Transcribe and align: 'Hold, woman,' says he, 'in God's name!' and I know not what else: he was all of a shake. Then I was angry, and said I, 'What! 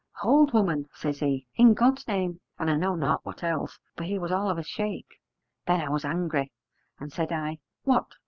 'Hold, 0.15 0.51
woman,' 0.51 0.89
says 0.95 1.19
he, 1.19 1.45
'in 1.57 1.75
God's 1.75 2.07
name!' 2.07 2.39
and 2.57 2.71
I 2.71 2.75
know 2.75 2.95
not 2.95 3.23
what 3.23 3.43
else: 3.43 3.77
he 4.01 4.17
was 4.17 4.31
all 4.31 4.49
of 4.49 4.57
a 4.57 4.63
shake. 4.63 5.19
Then 5.67 5.79
I 5.79 5.89
was 5.89 6.03
angry, 6.05 6.51
and 6.99 7.13
said 7.13 7.31
I, 7.31 7.59
'What! 7.83 8.07